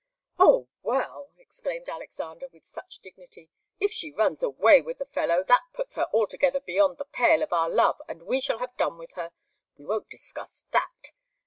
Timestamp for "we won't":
9.77-10.09